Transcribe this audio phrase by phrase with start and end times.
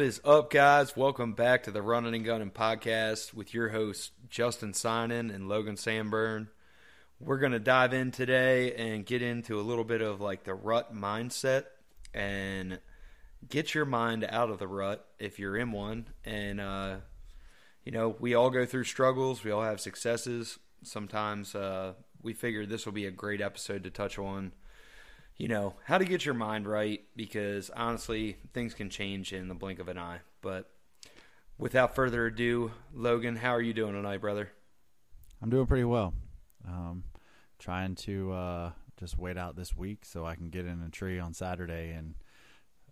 [0.00, 0.96] What is up, guys?
[0.96, 5.76] Welcome back to the Running and Gunning podcast with your hosts, Justin Sinan and Logan
[5.76, 6.48] Sanburn.
[7.20, 10.54] We're going to dive in today and get into a little bit of like the
[10.54, 11.64] rut mindset
[12.14, 12.80] and
[13.46, 16.06] get your mind out of the rut if you're in one.
[16.24, 16.96] And, uh,
[17.84, 20.58] you know, we all go through struggles, we all have successes.
[20.82, 24.52] Sometimes uh, we figured this will be a great episode to touch on
[25.40, 29.54] you know, how to get your mind right because honestly, things can change in the
[29.54, 30.18] blink of an eye.
[30.42, 30.68] But
[31.56, 34.52] without further ado, Logan, how are you doing tonight, brother?
[35.40, 36.12] I'm doing pretty well.
[36.68, 37.04] Um,
[37.58, 41.18] trying to uh, just wait out this week so I can get in a tree
[41.18, 42.16] on Saturday, and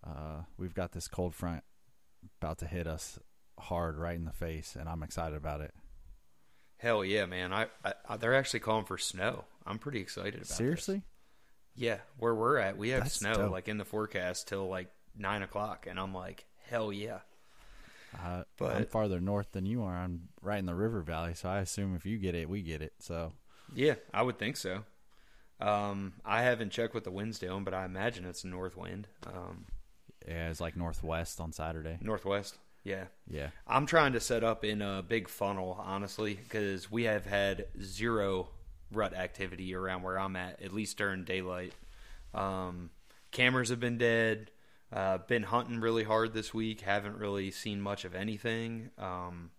[0.03, 1.62] uh, we've got this cold front
[2.41, 3.19] about to hit us
[3.59, 5.75] hard right in the face, and I'm excited about it.
[6.79, 7.53] Hell yeah, man!
[7.53, 7.67] I,
[8.09, 9.45] I they're actually calling for snow.
[9.67, 10.47] I'm pretty excited about.
[10.47, 10.95] Seriously?
[10.95, 11.05] This.
[11.79, 13.53] Yeah, where we're at, we have That's snow dope.
[13.53, 17.21] like in the forecast till like nine o'clock, and I'm like, hell yeah.
[18.25, 19.95] Uh, I'm farther north than you are.
[19.95, 22.83] I'm right in the river valley, so I assume if you get it, we get
[22.83, 22.95] it.
[22.99, 23.33] So
[23.75, 24.84] Yeah, I would think so.
[25.61, 29.09] Um, I haven't checked what the wind's doing, but I imagine it's a north wind.
[29.27, 29.67] Um,
[30.27, 31.99] yeah, it's like northwest on Saturday.
[32.01, 32.56] northwest.
[32.84, 33.05] Yeah.
[33.29, 37.67] Yeah, I'm trying to set up in a big funnel, honestly, because we have had
[37.83, 38.49] zero
[38.92, 41.72] rut activity around where I'm at, at least during daylight.
[42.34, 42.91] Um,
[43.31, 44.50] cameras have been dead.
[44.92, 46.81] Uh, been hunting really hard this week.
[46.81, 48.91] Haven't really seen much of anything.
[48.98, 49.50] Um,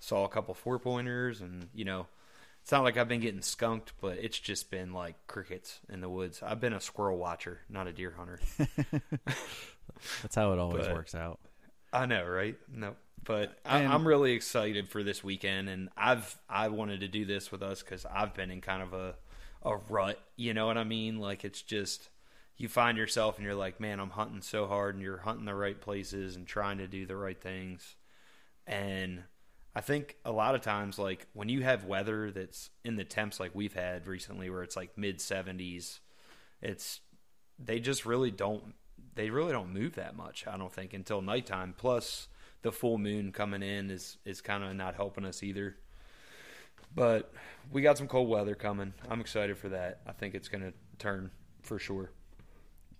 [0.00, 2.06] saw a couple four pointers, and you know,
[2.62, 6.08] it's not like I've been getting skunked, but it's just been like crickets in the
[6.08, 6.42] woods.
[6.42, 8.40] I've been a squirrel watcher, not a deer hunter.
[10.22, 11.38] that's how it always But- works out.
[11.92, 12.56] I know, right?
[12.72, 12.94] No,
[13.24, 17.52] but I, I'm really excited for this weekend, and I've I wanted to do this
[17.52, 19.14] with us because I've been in kind of a
[19.62, 20.18] a rut.
[20.36, 21.18] You know what I mean?
[21.18, 22.08] Like it's just
[22.56, 25.54] you find yourself and you're like, man, I'm hunting so hard, and you're hunting the
[25.54, 27.96] right places and trying to do the right things,
[28.66, 29.24] and
[29.74, 33.40] I think a lot of times, like when you have weather that's in the temps
[33.40, 36.00] like we've had recently, where it's like mid 70s,
[36.60, 37.00] it's
[37.58, 38.74] they just really don't
[39.14, 40.46] they really don't move that much.
[40.46, 41.74] I don't think until nighttime.
[41.76, 42.28] Plus,
[42.62, 45.76] the full moon coming in is is kind of not helping us either.
[46.94, 47.32] But
[47.70, 48.92] we got some cold weather coming.
[49.08, 50.00] I'm excited for that.
[50.06, 51.30] I think it's going to turn
[51.62, 52.10] for sure.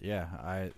[0.01, 0.73] Yeah, I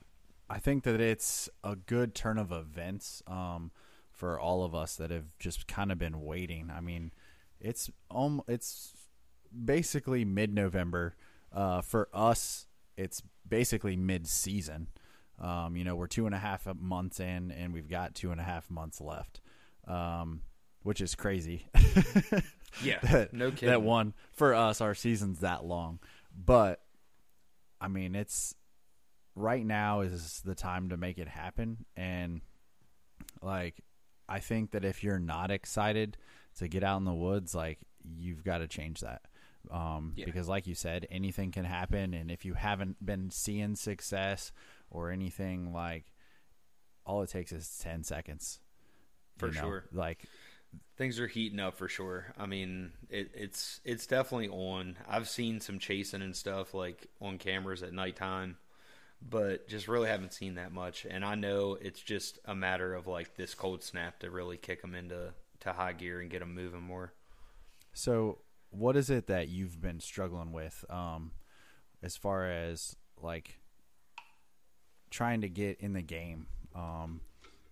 [0.49, 3.71] I think that it's a good turn of events um,
[4.13, 6.71] for all of us that have just kind of been waiting.
[6.75, 7.13] I mean,
[7.61, 8.93] it's um, it's
[9.65, 11.17] basically mid November.
[11.53, 14.89] Uh, for us, it's basically mid season.
[15.41, 18.41] Um, you know, we're two and a half months in, and we've got two and
[18.41, 19.41] a half months left,
[19.89, 20.43] um,
[20.83, 21.67] which is crazy.
[22.83, 23.69] Yeah, that, no kidding.
[23.69, 26.01] That one for us, our season's that long,
[26.37, 26.81] but
[27.81, 28.53] I mean, it's
[29.37, 32.41] right now is the time to make it happen, and
[33.41, 33.77] like
[34.29, 36.17] I think that if you're not excited
[36.59, 37.79] to get out in the woods, like
[38.17, 39.23] you've got to change that.
[39.71, 40.25] Um, Yeah.
[40.25, 42.13] because like you said, anything can happen.
[42.13, 44.51] And if you haven't been seeing success
[44.91, 46.13] or anything like
[47.07, 48.61] all it takes is 10 seconds
[49.39, 49.61] For you know?
[49.61, 49.85] sure.
[49.93, 50.25] Like
[50.97, 52.33] Things are heating up for sure.
[52.39, 54.97] I mean, it, it's it's definitely on.
[55.09, 58.57] I've seen some chasing and stuff like on cameras at nighttime,
[59.23, 61.05] but just really haven't seen that much.
[61.09, 64.83] And I know it's just a matter of like this cold snap to really kick
[64.83, 67.13] them into to high gear and get them moving more.
[67.93, 68.39] So,
[68.71, 71.33] what is it that you've been struggling with, um,
[72.03, 73.61] as far as like
[75.15, 77.21] trying to get in the game, um,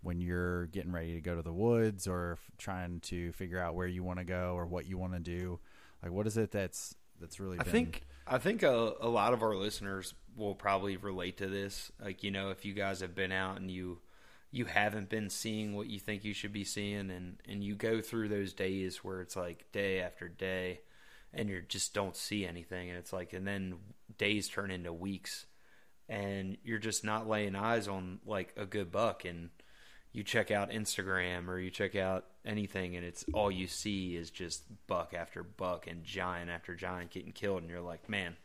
[0.02, 3.74] when you're getting ready to go to the woods, or f- trying to figure out
[3.74, 5.58] where you want to go or what you want to do?
[6.02, 7.58] Like, what is it that's that's really?
[7.58, 11.48] I been, think I think a, a lot of our listeners will probably relate to
[11.48, 11.90] this.
[12.00, 13.98] Like you know, if you guys have been out and you
[14.52, 18.00] you haven't been seeing what you think you should be seeing, and and you go
[18.00, 20.80] through those days where it's like day after day,
[21.34, 23.74] and you just don't see anything, and it's like, and then
[24.16, 25.46] days turn into weeks,
[26.12, 29.48] and you're just not laying eyes on like a good buck, and
[30.12, 34.30] you check out Instagram or you check out anything and it's all you see is
[34.30, 38.36] just buck after buck and giant after giant getting killed and you're like, man,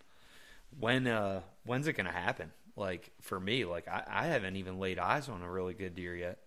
[0.80, 2.52] when uh when's it gonna happen?
[2.76, 6.16] Like for me, like I, I haven't even laid eyes on a really good deer
[6.16, 6.40] yet.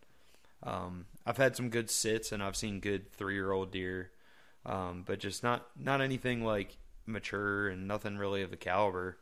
[0.63, 4.11] Um, I've had some good sits and I've seen good three year old deer,
[4.65, 9.19] um, but just not not anything like mature and nothing really of the caliber.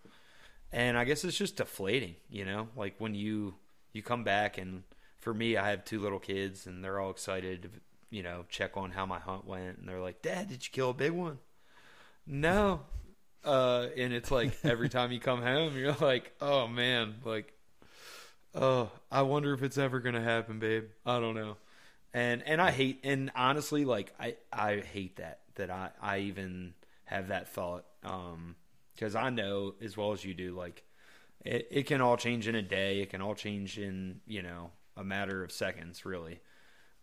[0.72, 3.54] And I guess it's just deflating, you know, like when you
[3.92, 4.82] you come back and
[5.18, 7.68] for me, I have two little kids and they're all excited to
[8.10, 10.90] you know check on how my hunt went and they're like, "Dad, did you kill
[10.90, 11.38] a big one?"
[12.26, 12.82] No.
[13.44, 17.54] Uh, and it's like every time you come home, you're like, "Oh man, like
[18.54, 20.84] oh, I wonder if it's ever gonna happen, babe.
[21.06, 21.56] I don't know.
[22.12, 26.74] And and I hate and honestly, like I I hate that that I I even
[27.04, 27.84] have that thought.
[28.04, 28.56] Um,
[28.98, 30.82] because I know as well as you do, like
[31.44, 33.00] it it can all change in a day.
[33.00, 36.40] It can all change in you know a matter of seconds, really.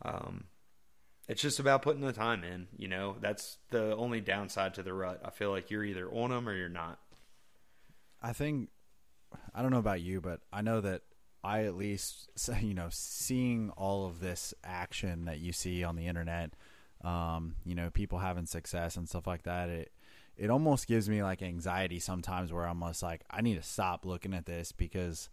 [0.01, 0.45] Um,
[1.27, 2.67] it's just about putting the time in.
[2.77, 5.21] You know, that's the only downside to the rut.
[5.23, 6.99] I feel like you're either on them or you're not.
[8.21, 8.69] I think
[9.53, 11.03] I don't know about you, but I know that
[11.43, 12.29] I at least
[12.61, 16.51] you know seeing all of this action that you see on the internet,
[17.03, 19.69] um, you know, people having success and stuff like that.
[19.69, 19.91] It
[20.37, 24.05] it almost gives me like anxiety sometimes where I'm just like I need to stop
[24.05, 25.29] looking at this because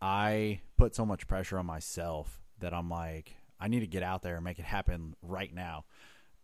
[0.00, 4.22] I put so much pressure on myself that I'm like I need to get out
[4.22, 5.84] there and make it happen right now.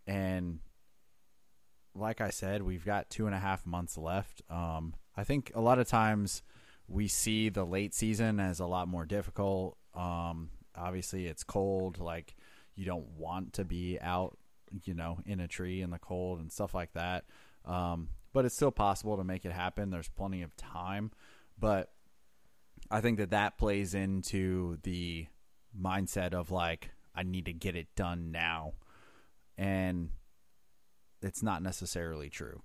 [0.07, 0.59] And
[1.95, 4.43] like I said, we've got two and a half months left.
[4.51, 6.43] Um, I think a lot of times
[6.89, 9.77] we see the late season as a lot more difficult.
[9.95, 11.99] Um, obviously, it's cold.
[12.01, 12.35] Like
[12.75, 14.37] you don't want to be out,
[14.85, 17.25] you know, in a tree in the cold and stuff like that.
[17.65, 19.91] Um, but it's still possible to make it happen.
[19.91, 21.13] There's plenty of time,
[21.59, 21.91] but
[22.91, 25.27] I think that that plays into the
[25.79, 28.73] mindset of like I need to get it done now,
[29.57, 30.11] and
[31.23, 32.63] it's not necessarily true.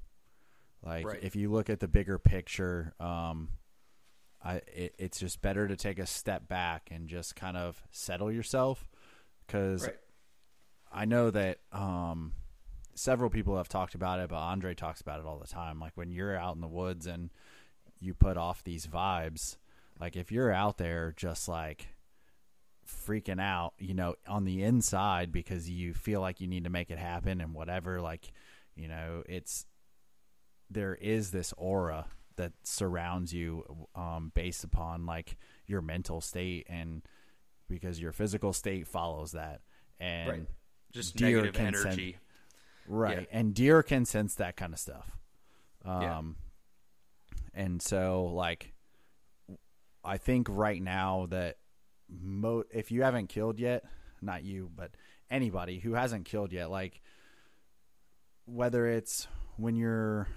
[0.83, 1.19] Like Right.
[1.23, 3.49] if you look at the bigger picture, um,
[4.43, 8.31] I it, it's just better to take a step back and just kind of settle
[8.31, 8.89] yourself
[9.45, 9.97] because Right.
[10.91, 12.33] I know that um,
[12.99, 15.79] several people have talked about it, but Andre talks about it all the time.
[15.79, 17.29] Like when you're out in the woods and
[17.99, 19.57] you put off these vibes,
[19.99, 21.95] like if you're out there just like
[22.85, 26.91] freaking out, you know, on the inside because you feel like you need to make
[26.91, 28.31] it happen and whatever, like,
[28.75, 29.65] you know, it's
[30.69, 32.05] there is this aura
[32.35, 33.63] that surrounds you
[33.95, 35.37] um, based upon like
[35.67, 37.01] your mental state and
[37.67, 39.61] because your physical state follows that
[39.99, 40.47] and Right.
[40.91, 42.17] Just deer negative can sen- energy.
[42.89, 43.37] Right Yeah.
[43.39, 45.11] and deer can sense that kind of stuff
[45.85, 47.61] um Yeah.
[47.63, 48.73] and so like
[50.03, 51.57] i think right now that
[52.09, 53.83] mo- if you haven't killed yet
[54.21, 54.91] not you but
[55.29, 57.01] anybody who hasn't killed yet like
[58.45, 59.27] whether it's
[59.57, 60.27] when you're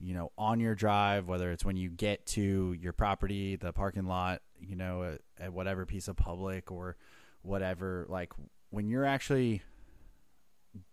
[0.00, 4.04] you know on your drive whether it's when you get to your property the parking
[4.04, 6.96] lot you know at, at whatever piece of public or
[7.42, 8.32] whatever like
[8.70, 9.62] when you're actually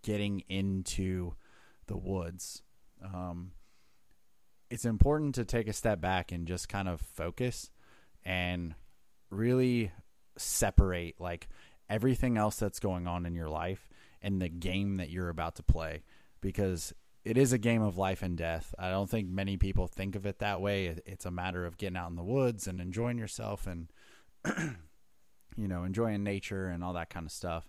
[0.02, 1.32] getting into
[1.86, 2.62] the woods
[3.02, 3.52] um,
[4.70, 7.70] it's important to take a step back and just kind of focus
[8.24, 8.74] and
[9.30, 9.90] really
[10.36, 11.48] separate like
[11.88, 13.88] everything else that's going on in your life
[14.22, 16.02] and the game that you're about to play
[16.40, 16.92] because
[17.24, 18.74] it is a game of life and death.
[18.78, 20.96] I don't think many people think of it that way.
[21.04, 23.90] It's a matter of getting out in the woods and enjoying yourself and
[25.56, 27.68] you know, enjoying nature and all that kind of stuff.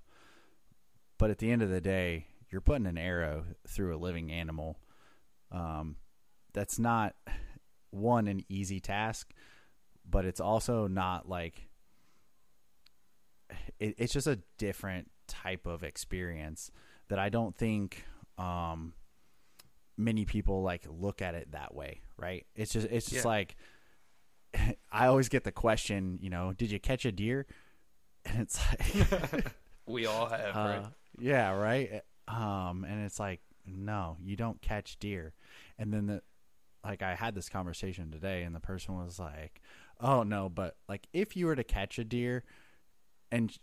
[1.22, 4.80] But at the end of the day, you're putting an arrow through a living animal.
[5.52, 5.98] Um,
[6.52, 7.14] that's not
[7.92, 9.32] one an easy task,
[10.10, 11.70] but it's also not like
[13.80, 16.72] it, it's just a different type of experience
[17.10, 18.04] that I don't think
[18.40, 18.94] um,
[19.96, 22.02] many people like look at it that way.
[22.18, 22.48] Right?
[22.56, 23.30] It's just it's just Yeah.
[23.30, 23.56] like
[24.92, 27.46] I always get the question, you know, did you catch a deer?
[28.26, 29.46] And it's like
[29.92, 30.86] We all have, uh, right?
[31.20, 32.02] Yeah, right.
[32.28, 35.34] Um, and it's like, no, you don't catch deer.
[35.78, 36.22] And then the,
[36.84, 39.62] like, I had this conversation today, and the person was like,
[40.00, 42.44] "Oh no, but like, if you were to catch a deer,"
[43.32, 43.56] and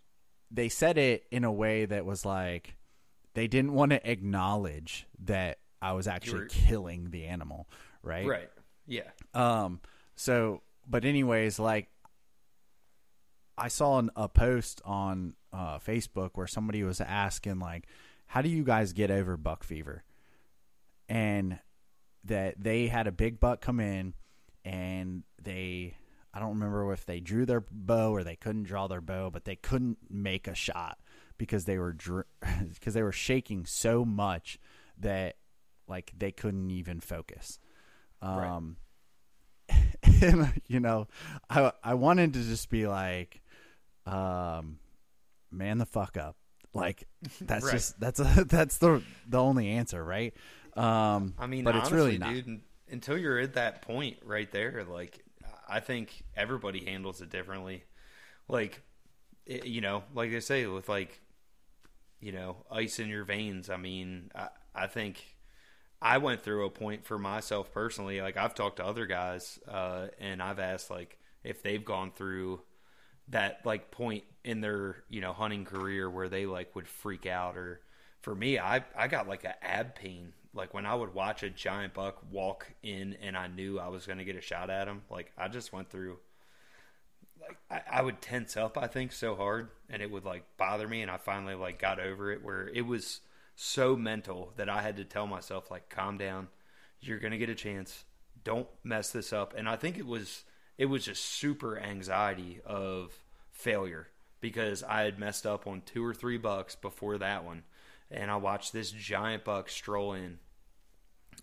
[0.50, 2.76] they said it in a way that was like,
[3.34, 7.68] they didn't want to acknowledge that I was actually were- killing the animal,
[8.02, 8.26] right?
[8.26, 8.50] Right.
[8.86, 9.10] Yeah.
[9.34, 9.80] Um.
[10.16, 11.88] So, but anyways, like
[13.58, 17.86] I saw an, a post on uh, Facebook where somebody was asking, like,
[18.26, 20.04] how do you guys get over buck fever?
[21.08, 21.58] And
[22.24, 24.14] that they had a big buck come in,
[24.64, 25.96] and they,
[26.32, 29.44] I don't remember if they drew their bow or they couldn't draw their bow, but
[29.44, 30.98] they couldn't make a shot
[31.38, 31.96] because they were
[32.74, 34.58] because they were shaking so much
[34.98, 35.36] that
[35.88, 37.58] like they couldn't even focus.
[38.22, 38.48] Right.
[38.48, 38.76] Um,
[40.22, 41.08] and you know,
[41.48, 43.40] I I wanted to just be like,
[44.08, 44.78] um,
[45.50, 46.36] man the fuck up.
[46.74, 47.04] Like
[47.40, 47.72] that's Right.
[47.72, 50.34] just that's a that's the the only answer, right?
[50.76, 52.32] Um, I mean, but it's really not.
[52.34, 52.60] dude.
[52.90, 55.18] Until you're at that point right there, like
[55.68, 57.84] I think everybody handles it differently.
[58.48, 58.80] Like,
[59.44, 61.20] it, you know, like they say with like,
[62.20, 63.68] you know, ice in your veins.
[63.68, 65.22] I mean, I, I think
[66.00, 68.22] I went through a point for myself personally.
[68.22, 72.62] Like I've talked to other guys, uh, and I've asked like if they've gone through
[73.30, 77.56] that like point in their you know hunting career where they like would freak out
[77.56, 77.80] or
[78.20, 80.32] for me I I got like a ab pain.
[80.54, 84.06] Like when I would watch a giant buck walk in and I knew I was
[84.06, 86.18] going to get a shot at him like I just went through
[87.40, 90.88] like I, I would tense up I think so hard and it would like bother
[90.88, 93.20] me and I finally like got over it where it was
[93.60, 96.46] so mental that I had to tell myself like calm down.
[97.00, 98.04] You're going to get a chance.
[98.44, 99.52] Don't mess this up.
[99.56, 100.44] And I think it was
[100.78, 103.12] it was just super anxiety of
[103.50, 104.06] failure
[104.40, 107.64] because I had messed up on two or three bucks before that one.
[108.10, 110.38] And I watched this giant buck stroll in.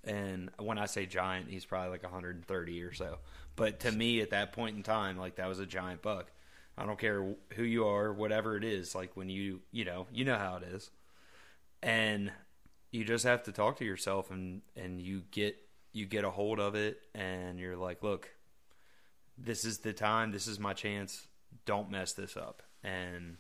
[0.04, 3.20] And when I say giant, he's probably like 130 or so.
[3.56, 6.32] But to me, at that point in time, like that was a giant buck.
[6.77, 8.96] I don't care who you are, whatever it is.
[8.96, 10.89] Like when you, you know, you know how it is.
[11.84, 12.32] And
[12.92, 15.58] you just have to talk to yourself and, and you get,
[15.92, 18.30] you get a hold of it and you're like, look,
[19.38, 21.27] this is the time, this is my chance.
[21.65, 22.63] Don't mess this up.
[22.84, 23.38] And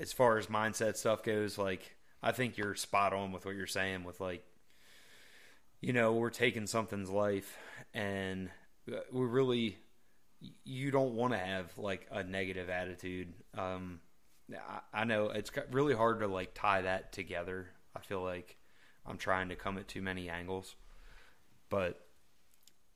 [0.00, 3.66] as far as mindset stuff goes, like I think you're spot on with what you're
[3.66, 4.44] saying with like
[5.80, 7.56] you know, we're taking something's life
[7.94, 8.50] and
[8.86, 9.78] we really
[10.64, 13.32] you don't want to have like a negative attitude.
[13.56, 14.00] Um
[14.52, 17.68] I, I know it's really hard to like tie that together.
[17.94, 18.56] I feel like
[19.06, 20.74] I'm trying to come at too many angles.
[21.70, 22.07] But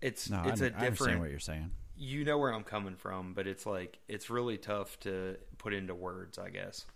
[0.03, 1.73] it's No, it's I, a different I understand what you're saying.
[1.97, 5.95] you know where I'm coming from, but it's like it's really tough to put into
[5.95, 6.87] words, I guess.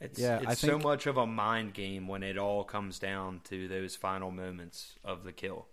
[0.00, 3.40] It's Yeah, it's I so much of a mind game when it all comes down
[3.44, 5.68] to those final moments of the kill.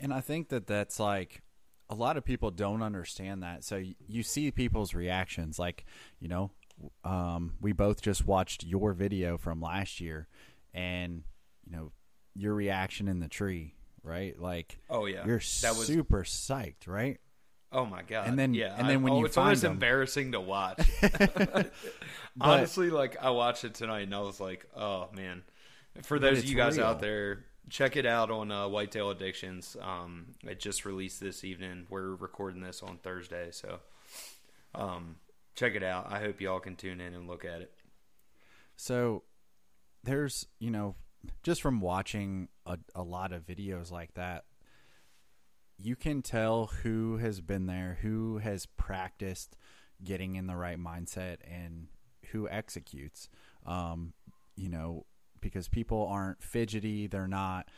[0.00, 1.42] And I think that that's like
[1.90, 3.64] a lot of people don't understand that.
[3.64, 5.58] So y- you see people's reactions.
[5.58, 5.84] Like,
[6.20, 6.50] you know,
[7.04, 10.28] um, we both just watched your video from last year,
[10.74, 11.22] and
[11.64, 11.92] you know
[12.34, 14.38] your reaction in the tree, right?
[14.38, 17.18] Like, Oh yeah, you're that was super psyched, right?
[17.74, 18.28] oh my god.
[18.28, 20.40] And then- yeah, and then I- when oh, you it's always find 'em- embarrassing to
[20.40, 20.78] watch.
[22.40, 25.42] Honestly, like I watched it tonight and I was like, oh man.
[26.02, 26.86] For those of you guys real.
[26.86, 29.76] out there, check it out on uh, Whitetail Addictions.
[29.80, 31.86] Um, it just released this evening.
[31.90, 33.78] We're recording this on Thursday, so
[34.74, 35.16] um,
[35.54, 36.10] check it out.
[36.10, 37.72] I hope y'all can tune in and look at it.
[38.76, 39.22] So
[40.02, 40.94] there's, you know,
[41.42, 44.44] just from watching a, a lot of videos like that,
[45.78, 49.56] you can tell who has been there, who has practiced
[50.04, 51.88] getting in the right mindset, and
[52.30, 53.28] who executes.
[53.66, 54.12] Um,
[54.56, 55.06] you know,
[55.40, 57.68] because people aren't fidgety, they're not,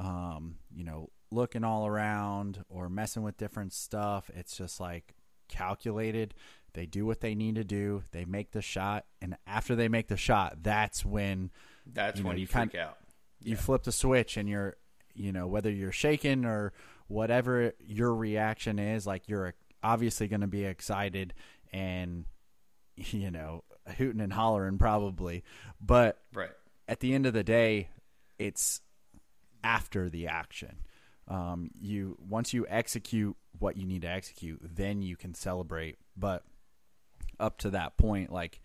[0.00, 4.30] um, you know, looking all around or messing with different stuff.
[4.34, 5.14] It's just like
[5.48, 6.34] calculated.
[6.74, 8.02] They do what they need to do.
[8.12, 11.50] They make the shot, and after they make the shot, that's when
[11.84, 12.96] That's You know, when you you kind- freak out.
[13.44, 14.76] You flip the switch and you're
[15.14, 16.72] you know whether you're shaking or
[17.08, 21.34] whatever your reaction is like you're obviously going to be excited
[21.72, 22.24] and
[22.96, 23.64] you know
[23.96, 25.42] hooting and hollering probably.
[25.80, 26.50] But Right.
[26.88, 27.88] at the end of the day
[28.38, 28.80] it's
[29.64, 30.76] after the action.
[31.28, 35.98] Um, you once you execute what you need to execute then you can celebrate.
[36.16, 36.42] But
[37.40, 38.60] up to that point like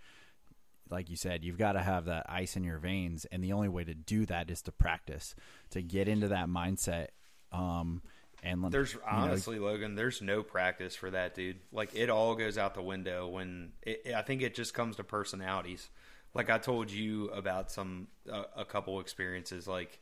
[0.90, 3.70] like you said, you've got to have that ice in your veins, and the only
[3.70, 5.36] way to do that is to practice,
[5.72, 7.08] to get into that mindset.
[7.52, 8.02] Um,
[8.44, 11.58] and There's you know, honestly, Logan, there's no practice for that, dude.
[11.72, 15.04] Like it all goes out the window when it, I think it just comes to
[15.04, 15.90] personalities.
[16.34, 19.68] Like I told you about some uh, a couple experiences.
[19.68, 20.00] Like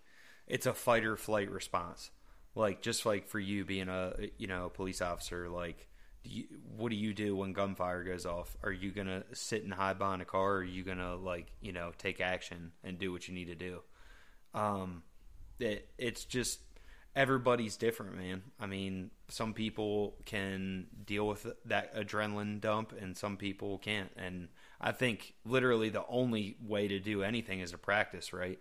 [0.48, 2.12] it's a fight or flight response.
[2.56, 5.88] Like just like for you being a you know a police officer, like
[6.76, 8.56] what do you do when gunfire goes off?
[8.64, 10.54] Are you gonna sit and hide behind a car?
[10.54, 13.56] Or are you gonna like you know take action and do what you need to
[13.56, 13.80] do?
[14.54, 15.04] Um,
[15.60, 16.60] it, it's just
[17.16, 18.44] everybody's different, man.
[18.60, 24.12] I mean, some people can deal with that adrenaline dump, and some people can't.
[24.18, 24.50] And
[24.82, 28.60] I think literally the only way to do anything is to practice, right?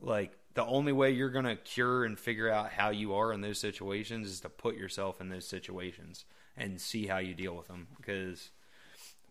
[0.00, 3.58] Like the only way you're gonna cure and figure out how you are in those
[3.58, 6.24] situations is to put yourself in those situations
[6.56, 7.88] and see how you deal with them.
[7.96, 8.50] Because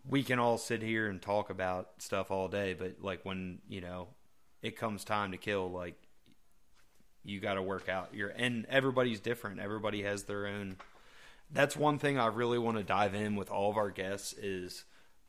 [0.08, 3.80] we can all sit here and talk about stuff all day but like when you
[3.80, 4.08] know
[4.64, 5.96] it comes time to kill like
[7.24, 8.14] you got to work out.
[8.14, 9.60] Your and everybody's different.
[9.60, 10.78] Everybody has their own.
[11.54, 14.86] That's one thing i really want to dive in with all of our guests is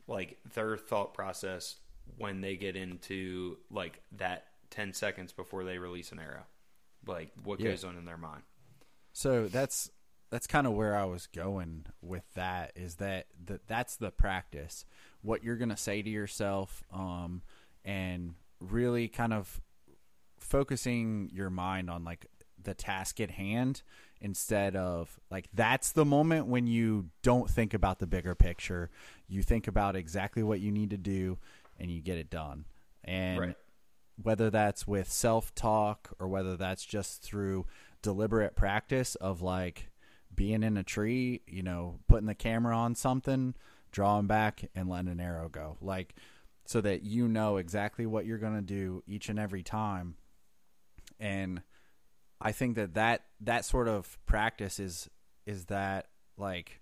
[0.07, 1.75] like their thought process
[2.17, 6.45] when they get into like that 10 seconds before they release an arrow
[7.05, 7.69] like what Yeah.
[7.69, 8.43] goes on in their mind
[9.11, 9.91] So that's
[10.31, 14.83] that's kind of where I was going with that is that that that's the practice.
[15.21, 17.43] What you're going to say to yourself um
[17.85, 19.61] and really kind of
[20.39, 22.25] focusing your mind on like
[22.61, 23.81] the task at hand
[24.21, 28.89] instead of like that's the moment when you don't think about the bigger picture.
[29.27, 31.37] You think about exactly what you need to do
[31.77, 32.65] and you get it done.
[33.03, 33.57] And Right.
[34.21, 37.65] Whether that's with self talk or whether that's just through
[38.01, 39.89] deliberate practice of like
[40.33, 43.55] being in a tree, you know, putting the camera on something,
[43.91, 45.77] drawing back and letting an arrow go.
[45.81, 46.15] Like
[46.65, 50.15] so that you know exactly what you're going to do each and every time.
[51.19, 51.61] And
[52.39, 55.09] I think that that that sort of practice is
[55.45, 56.81] is that like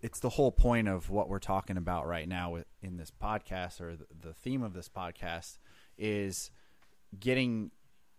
[0.00, 3.80] it's the whole point of what we're talking about right now with, in this podcast
[3.80, 5.58] or the, the theme of this podcast
[5.98, 6.50] is
[7.18, 7.70] getting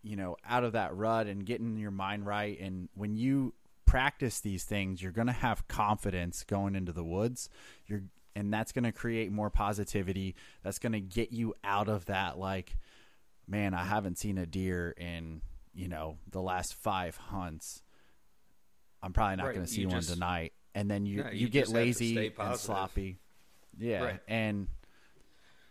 [0.04, 2.60] you know out of that rut and getting your mind right.
[2.60, 3.54] And when you
[3.86, 7.50] practice these things you're going to have confidence going into the woods.
[7.86, 8.04] You're
[8.36, 10.36] and that's going to create more positivity.
[10.62, 12.76] That's going to get you out of that like
[13.48, 15.42] man i haven't seen a deer in
[15.74, 17.82] you know the last 5 hunts.
[19.02, 21.30] I'm probably not Right, going to see you one just- tonight and then you No,
[21.32, 23.18] you, you get just have to lazy and sloppy
[23.80, 24.20] yeah Right.
[24.28, 24.68] and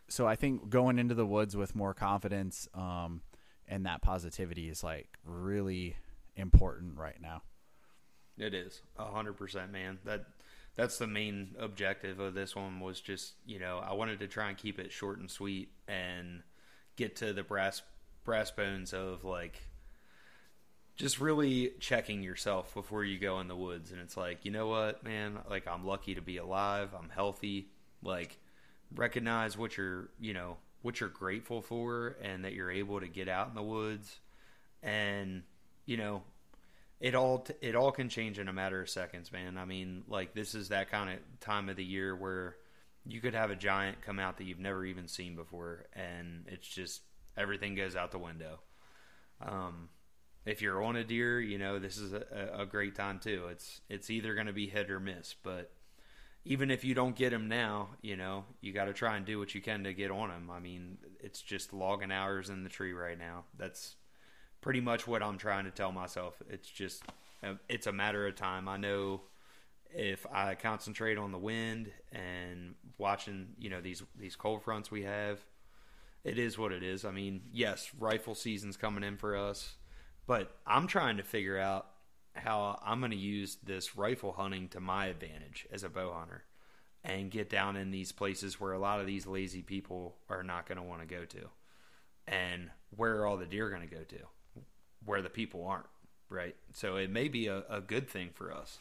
[0.08, 3.22] so I think going into the woods with more confidence um,
[3.68, 5.96] and that positivity is like really
[6.36, 7.42] important right now.
[8.38, 9.98] It is a hundred percent, man.
[10.04, 10.26] That
[10.76, 14.48] that's the main objective of this one was just you know I wanted to try
[14.48, 16.42] and keep it short and sweet and
[16.96, 17.82] get to the brass
[18.25, 19.60] brass bones of like
[20.96, 23.92] just really checking yourself before you go in the woods.
[23.92, 25.38] And it's like you know what man?
[25.48, 26.90] Like i'm lucky to be alive.
[26.98, 27.68] I'm healthy.
[28.02, 28.38] Like
[28.94, 33.28] recognize what you're you know what you're grateful for and that you're able to get
[33.28, 34.18] out in the woods.
[34.82, 35.42] And
[35.84, 36.22] you know
[36.99, 39.58] it all it all can change in a matter of seconds man.
[39.58, 42.56] I mean like this is that kind of time of the year where
[43.04, 45.84] you could have a giant come out that you've never even seen before.
[45.92, 47.02] And it's just
[47.36, 48.60] everything goes out the window.
[49.42, 49.90] Um
[50.47, 52.25] if you're on a deer, you know this is a,
[52.59, 53.49] a great time too.
[53.50, 55.73] It's it's either going to be hit or miss, but
[56.45, 59.39] even if you don't get him now, you know you got to try and do
[59.39, 60.50] what you can to get on him.
[60.50, 63.45] I mean, it's just logging hours in the tree right now.
[63.59, 63.97] That's
[64.61, 66.41] pretty much what I'm trying to tell myself.
[66.49, 67.02] It's just
[67.43, 68.69] uh, it's a matter of time.
[68.69, 69.23] I know
[69.93, 75.02] if I concentrate on the wind and watching, you know these these cold fronts we
[75.02, 75.41] have,
[76.23, 77.04] it is what it is.
[77.04, 79.75] I mean, yes, rifle season's coming in for us.
[80.26, 81.86] But I'm trying to figure out
[82.34, 86.45] how I'm going to use this rifle hunting to my advantage as a bow hunter
[87.04, 90.67] and get down in these places where a lot of these lazy people are not
[90.67, 91.49] going to want to go to.
[92.26, 94.19] And where are all the deer going to go to?
[95.04, 95.86] Where the people aren't,
[96.28, 96.56] right?
[96.73, 98.78] So it may be a, a good thing for us.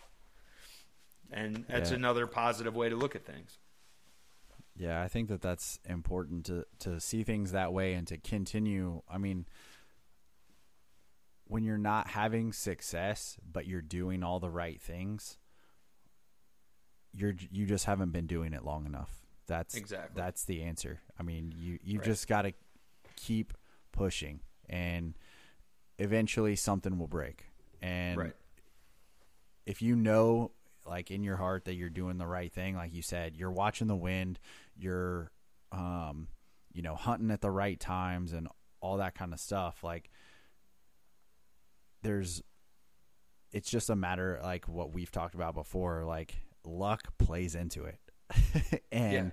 [1.32, 1.96] And that's Yeah.
[1.96, 3.60] another positive way to look at things.
[4.76, 9.02] Yeah, I think that that's important to to see things that way and to continue.
[9.10, 9.46] I mean,
[11.48, 15.38] when you're not having success but you're doing all the right things,
[17.14, 19.10] you're you just haven't been doing it long enough.
[19.48, 20.20] That's Exactly.
[20.22, 21.02] that's the answer.
[21.20, 22.06] I mean, you you Right.
[22.06, 22.54] just got to
[23.16, 23.54] keep
[23.92, 25.14] pushing and
[25.98, 27.46] eventually something will break.
[27.82, 28.36] And Right.
[29.66, 30.52] if you know
[30.86, 33.88] like in your heart that you're doing the right thing like you said you're watching
[33.88, 34.40] the wind
[34.78, 35.32] you're
[35.72, 36.28] um
[36.74, 38.48] you know hunting at the right times and
[38.82, 40.12] all that kind of stuff like
[42.06, 42.42] there's
[43.52, 48.00] it's just a matter like what we've talked about before like luck plays into it.
[48.92, 49.32] And Yeah.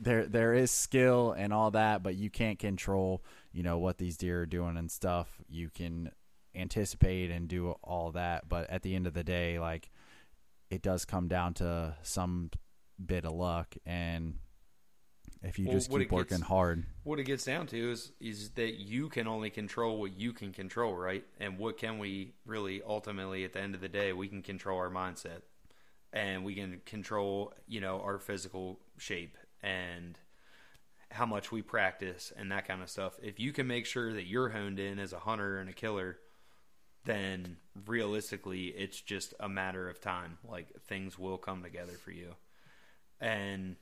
[0.00, 4.16] there there is skill and all that but you can't control you know what these
[4.16, 5.40] deer are doing and stuff.
[5.48, 6.10] You can
[6.54, 9.90] anticipate and do all that but at the end of the day like
[10.70, 12.50] it does come down to some
[13.04, 13.74] bit of luck.
[13.86, 14.38] And
[15.42, 18.50] if you Well, just keep working gets- hard what it gets down to is is
[18.50, 21.24] that you can only control what you can control, right?
[21.38, 24.78] And what can we really ultimately at the end of the day, we can control
[24.78, 25.42] our mindset
[26.12, 30.18] and we can control, you know, our physical shape and
[31.10, 33.18] how much we practice and that kind of stuff.
[33.22, 36.18] If you can make sure that you're honed in as a hunter and a killer,
[37.04, 40.36] then realistically it's just a matter of time.
[40.46, 42.34] Like things will come together for you.
[43.20, 43.76] And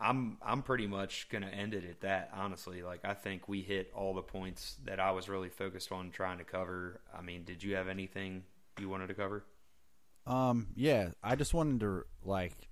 [0.00, 2.30] I'm I'm pretty much gonna end it at that.
[2.34, 6.10] Honestly, like I think we hit all the points that I was really focused on
[6.10, 7.00] trying to cover.
[7.16, 8.44] I mean, did you have anything
[8.78, 9.44] you wanted to cover?
[10.26, 12.68] Um, yeah, I just wanted to like,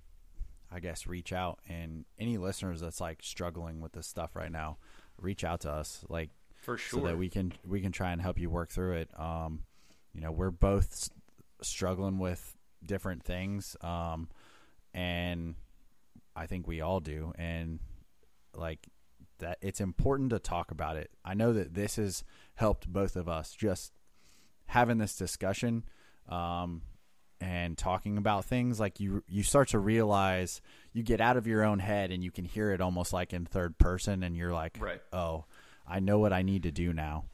[0.71, 4.77] I guess, reach out and any listeners that's like struggling with this stuff right now,
[5.19, 6.29] reach out to us, like,
[6.61, 6.99] For sure.
[6.99, 9.09] so that we can we can try and help you work through it.
[9.19, 9.63] Um,
[10.13, 11.09] you know, we're both
[11.61, 14.29] struggling with different things, um,
[14.93, 15.55] and
[16.37, 17.79] I think we all do, and
[18.55, 18.87] like
[19.39, 21.09] that, it's important to talk about it.
[21.25, 22.23] I know that this has
[22.55, 23.91] helped both of us just
[24.67, 25.83] having this discussion
[26.29, 26.81] um,
[27.39, 30.61] and talking about things, like you you start to realize
[30.93, 33.45] you get out of your own head and you can hear it almost like in
[33.45, 35.01] third person, and you're like, Right.
[35.13, 35.45] oh,
[35.87, 37.25] I know what I need to do now.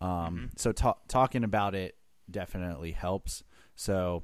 [0.00, 0.46] Um, Mm-hmm.
[0.56, 1.96] So ta- talking about it
[2.30, 3.44] definitely helps.
[3.76, 4.22] So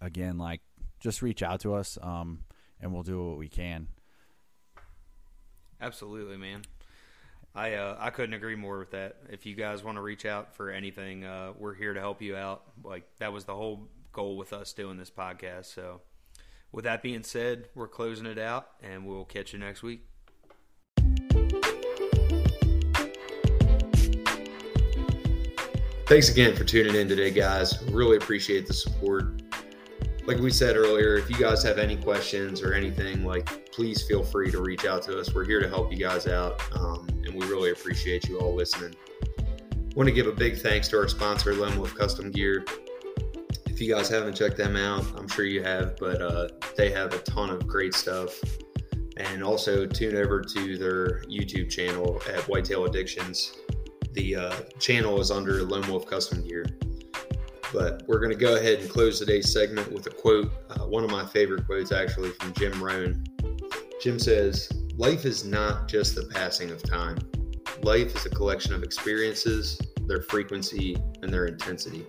[0.00, 0.60] again, like
[1.00, 2.40] just reach out to us, um,
[2.80, 3.88] and we'll do what we can.
[5.80, 6.62] Absolutely, man.
[7.54, 9.16] I uh, I couldn't agree more with that.
[9.30, 12.36] If you guys want to reach out for anything, uh, we're here to help you
[12.36, 12.62] out.
[12.84, 15.66] Like that was the whole goal with us doing this podcast.
[15.66, 16.00] So,
[16.72, 20.02] with that being said, we're closing it out, and we'll catch you next week.
[26.06, 27.82] Thanks again for tuning in today, guys.
[27.90, 29.37] Really appreciate the support.
[30.28, 34.22] Like we said earlier, if you guys have any questions or anything, like please feel
[34.22, 35.32] free to reach out to us.
[35.34, 38.94] We're here to help you guys out, um, and we really appreciate you all listening.
[39.96, 42.62] Want to give a big thanks to our sponsor, Lone Wolf Custom Gear.
[43.64, 47.14] If you guys haven't checked them out, I'm sure you have, but uh, they have
[47.14, 48.38] a ton of great stuff.
[49.16, 53.56] And also tune over to their YouTube channel at Whitetail Addictions
[54.18, 56.66] the uh, channel is under Lone Wolf Custom Gear.
[57.72, 61.04] But we're going to go ahead and close today's segment with a quote, uh, one
[61.04, 63.24] of my favorite quotes actually from Jim Rohn.
[64.02, 67.18] Jim says, Life is not just the passing of time.
[67.82, 72.04] Life is a collection of experiences, their frequency, and their intensity.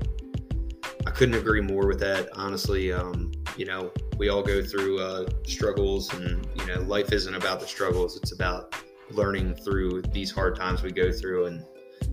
[1.05, 2.29] I couldn't agree more with that.
[2.33, 7.33] Honestly, um, you know, we all go through uh, struggles, and, you know, life isn't
[7.33, 8.75] about the struggles, it's about
[9.11, 11.65] learning through these hard times we go through and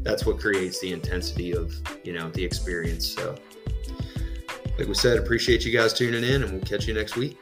[0.07, 3.07] that's what creates the intensity of you know the experience.
[3.07, 3.35] So
[4.79, 7.38] like we said appreciate you guys tuning in and we'll catch you next week